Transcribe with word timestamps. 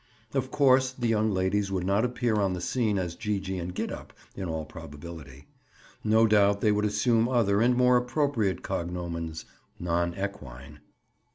Of 0.33 0.49
course, 0.49 0.89
the 0.93 1.05
young 1.05 1.29
ladies 1.29 1.71
would 1.71 1.85
not 1.85 2.03
appear 2.03 2.33
on 2.37 2.53
the 2.53 2.59
scene 2.59 2.97
as 2.97 3.13
Gee 3.13 3.39
gee 3.39 3.59
and 3.59 3.71
Gid 3.71 3.91
up, 3.91 4.13
in 4.35 4.49
all 4.49 4.65
probability. 4.65 5.45
No 6.03 6.25
doubt, 6.25 6.59
they 6.59 6.71
would 6.71 6.85
assume 6.85 7.29
other 7.29 7.61
and 7.61 7.75
more 7.77 7.97
appropriate 7.97 8.63
cognomens 8.63 9.45
(non 9.79 10.15
equine). 10.15 10.79